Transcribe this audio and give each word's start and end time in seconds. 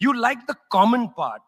You 0.00 0.18
like 0.18 0.46
the 0.46 0.56
common 0.70 1.10
part. 1.10 1.42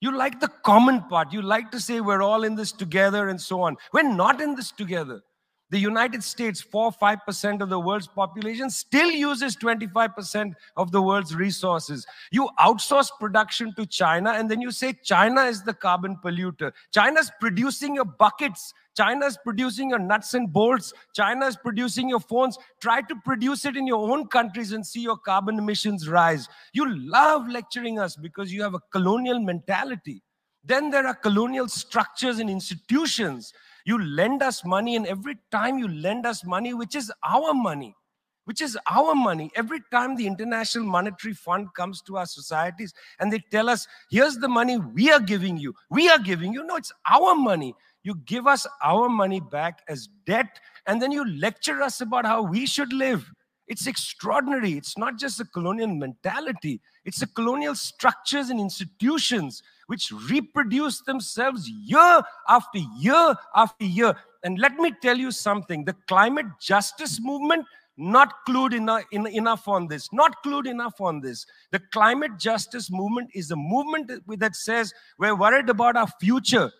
You 0.00 0.16
like 0.16 0.40
the 0.40 0.48
common 0.64 1.02
part. 1.08 1.32
You 1.32 1.42
like 1.42 1.70
to 1.72 1.80
say 1.80 2.00
we're 2.00 2.22
all 2.22 2.44
in 2.44 2.54
this 2.54 2.70
together 2.70 3.28
and 3.28 3.40
so 3.40 3.62
on. 3.62 3.76
We're 3.92 4.02
not 4.02 4.40
in 4.40 4.54
this 4.54 4.70
together. 4.70 5.22
The 5.70 5.78
United 5.78 6.22
States, 6.24 6.62
4 6.62 6.92
5% 6.92 7.60
of 7.60 7.68
the 7.68 7.78
world's 7.78 8.06
population, 8.06 8.70
still 8.70 9.10
uses 9.10 9.54
25% 9.56 10.54
of 10.76 10.92
the 10.92 11.02
world's 11.02 11.34
resources. 11.34 12.06
You 12.30 12.48
outsource 12.58 13.10
production 13.20 13.74
to 13.74 13.84
China, 13.84 14.30
and 14.30 14.50
then 14.50 14.62
you 14.62 14.70
say 14.70 14.94
China 15.04 15.42
is 15.42 15.62
the 15.62 15.74
carbon 15.74 16.16
polluter. 16.24 16.72
China's 16.92 17.30
producing 17.38 17.94
your 17.94 18.06
buckets. 18.06 18.72
China's 18.96 19.38
producing 19.44 19.90
your 19.90 19.98
nuts 19.98 20.32
and 20.32 20.50
bolts. 20.50 20.94
China's 21.14 21.56
producing 21.56 22.08
your 22.08 22.20
phones. 22.20 22.58
Try 22.80 23.02
to 23.02 23.14
produce 23.16 23.66
it 23.66 23.76
in 23.76 23.86
your 23.86 24.10
own 24.10 24.26
countries 24.26 24.72
and 24.72 24.84
see 24.84 25.02
your 25.02 25.18
carbon 25.18 25.58
emissions 25.58 26.08
rise. 26.08 26.48
You 26.72 26.98
love 26.98 27.46
lecturing 27.46 27.98
us 27.98 28.16
because 28.16 28.52
you 28.52 28.62
have 28.62 28.74
a 28.74 28.80
colonial 28.90 29.38
mentality. 29.38 30.22
Then 30.64 30.90
there 30.90 31.06
are 31.06 31.14
colonial 31.14 31.68
structures 31.68 32.38
and 32.38 32.50
institutions 32.50 33.52
you 33.88 33.98
lend 34.04 34.42
us 34.42 34.66
money, 34.66 34.96
and 34.96 35.06
every 35.06 35.38
time 35.50 35.78
you 35.78 35.88
lend 35.88 36.26
us 36.26 36.44
money, 36.44 36.74
which 36.74 36.94
is 36.94 37.10
our 37.24 37.54
money, 37.54 37.96
which 38.44 38.60
is 38.60 38.76
our 38.90 39.14
money, 39.14 39.50
every 39.54 39.80
time 39.90 40.14
the 40.14 40.26
International 40.26 40.84
Monetary 40.84 41.32
Fund 41.32 41.68
comes 41.74 42.02
to 42.02 42.18
our 42.18 42.26
societies 42.26 42.92
and 43.18 43.32
they 43.32 43.42
tell 43.50 43.70
us, 43.70 43.86
here's 44.10 44.36
the 44.36 44.48
money 44.48 44.76
we 44.76 45.10
are 45.10 45.20
giving 45.20 45.56
you, 45.56 45.74
we 45.88 46.06
are 46.10 46.18
giving 46.18 46.52
you. 46.52 46.64
No, 46.64 46.76
it's 46.76 46.92
our 47.10 47.34
money. 47.34 47.74
You 48.02 48.16
give 48.26 48.46
us 48.46 48.66
our 48.84 49.08
money 49.08 49.40
back 49.40 49.80
as 49.88 50.06
debt, 50.26 50.60
and 50.86 51.00
then 51.00 51.10
you 51.10 51.26
lecture 51.26 51.80
us 51.80 52.02
about 52.02 52.26
how 52.26 52.42
we 52.42 52.66
should 52.66 52.92
live. 52.92 53.24
It's 53.68 53.86
extraordinary. 53.86 54.72
It's 54.72 54.98
not 54.98 55.18
just 55.18 55.40
a 55.40 55.46
colonial 55.46 55.88
mentality, 55.88 56.82
it's 57.06 57.20
the 57.20 57.26
colonial 57.26 57.74
structures 57.74 58.50
and 58.50 58.60
institutions 58.60 59.62
which 59.88 60.12
reproduce 60.30 61.00
themselves 61.02 61.68
year 61.68 62.22
after 62.48 62.78
year 62.98 63.34
after 63.54 63.84
year. 63.84 64.14
And 64.44 64.58
let 64.58 64.76
me 64.76 64.92
tell 65.02 65.18
you 65.18 65.30
something 65.30 65.84
the 65.84 65.96
climate 66.06 66.46
justice 66.60 67.18
movement 67.20 67.66
not 67.96 68.32
clued 68.46 68.74
enough, 68.74 69.02
in, 69.10 69.26
enough 69.26 69.66
on 69.66 69.88
this, 69.88 70.12
not 70.12 70.36
clued 70.44 70.66
enough 70.66 71.00
on 71.00 71.20
this. 71.20 71.44
The 71.72 71.80
climate 71.92 72.38
justice 72.38 72.90
movement 72.90 73.30
is 73.34 73.50
a 73.50 73.56
movement 73.56 74.08
that, 74.08 74.38
that 74.38 74.54
says 74.54 74.94
we're 75.18 75.34
worried 75.34 75.68
about 75.68 75.96
our 75.96 76.06
future. 76.20 76.70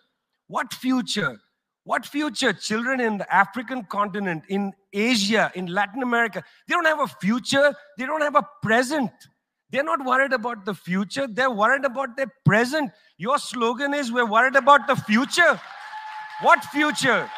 What 0.47 0.73
future? 0.73 1.39
What 1.85 2.07
future? 2.07 2.53
Children 2.53 3.01
in 3.01 3.19
the 3.19 3.35
African 3.35 3.85
continent, 3.85 4.45
in 4.49 4.73
Asia, 4.93 5.51
in 5.55 5.67
Latin 5.67 6.03
America, 6.03 6.45
they 6.69 6.75
don't 6.75 6.85
have 6.85 7.01
a 7.01 7.09
future, 7.09 7.75
they 7.97 8.07
don't 8.07 8.23
have 8.23 8.37
a 8.37 8.47
present. 8.63 9.11
They're 9.71 9.85
not 9.85 10.05
worried 10.05 10.33
about 10.33 10.65
the 10.65 10.75
future, 10.75 11.27
they're 11.27 11.51
worried 11.51 11.85
about 11.85 12.17
their 12.17 12.33
present. 12.45 12.91
Your 13.19 13.39
slogan 13.39 13.95
is, 13.95 14.11
We're 14.11 14.27
worried 14.27 14.57
about 14.57 14.87
the 14.87 14.97
future. 14.97 15.61
What 16.41 16.65
future? 16.67 17.29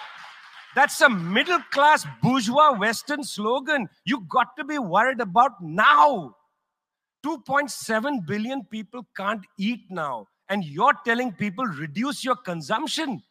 That's 0.74 1.00
a 1.00 1.08
middle 1.08 1.60
class 1.72 2.06
bourgeois 2.22 2.72
Western 2.78 3.24
slogan. 3.24 3.88
You 4.04 4.20
got 4.28 4.56
to 4.56 4.64
be 4.64 4.78
worried 4.78 5.20
about 5.20 5.52
now. 5.60 6.36
2.7 7.24 8.26
billion 8.26 8.64
people 8.64 9.06
can't 9.16 9.44
eat 9.58 9.80
now. 9.90 10.28
And 10.48 10.64
you're 10.64 10.94
telling 11.04 11.32
people 11.32 11.64
reduce 11.64 12.24
your 12.24 12.36
consumption. 12.36 13.22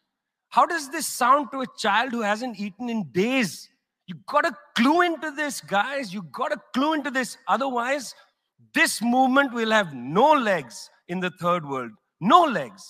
How 0.48 0.66
does 0.66 0.90
this 0.90 1.06
sound 1.06 1.50
to 1.52 1.60
a 1.60 1.66
child 1.78 2.10
who 2.12 2.22
hasn't 2.22 2.58
eaten 2.58 2.88
in 2.88 3.10
days? 3.10 3.68
You 4.06 4.16
got 4.26 4.42
to 4.42 4.54
clue 4.76 5.02
into 5.02 5.30
this, 5.30 5.60
guys. 5.60 6.12
You 6.12 6.22
got 6.22 6.48
to 6.48 6.60
clue 6.74 6.94
into 6.94 7.10
this. 7.10 7.38
Otherwise, 7.46 8.14
this 8.74 9.02
movement 9.02 9.52
will 9.52 9.70
have 9.70 9.94
no 9.94 10.32
legs 10.32 10.90
in 11.08 11.20
the 11.20 11.30
third 11.40 11.66
world. 11.68 11.92
No 12.20 12.44
legs. 12.44 12.82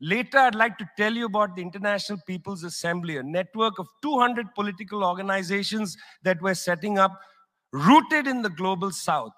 Later, 0.00 0.38
I'd 0.38 0.54
like 0.54 0.76
to 0.78 0.88
tell 0.98 1.12
you 1.12 1.26
about 1.26 1.56
the 1.56 1.62
International 1.62 2.18
People's 2.26 2.64
Assembly, 2.64 3.16
a 3.16 3.22
network 3.22 3.78
of 3.78 3.86
200 4.02 4.54
political 4.54 5.04
organizations 5.04 5.96
that 6.22 6.42
we're 6.42 6.54
setting 6.54 6.98
up, 6.98 7.18
rooted 7.72 8.26
in 8.26 8.42
the 8.42 8.50
global 8.50 8.90
south. 8.90 9.32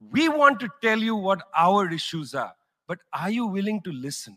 We 0.00 0.28
want 0.28 0.60
to 0.60 0.68
tell 0.82 0.98
you 0.98 1.16
what 1.16 1.42
our 1.56 1.90
issues 1.90 2.34
are, 2.34 2.52
but 2.86 2.98
are 3.12 3.30
you 3.30 3.46
willing 3.46 3.80
to 3.82 3.92
listen? 3.92 4.36